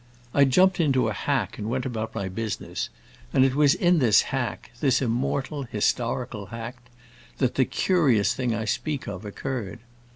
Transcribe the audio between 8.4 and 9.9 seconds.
I speak of occurred.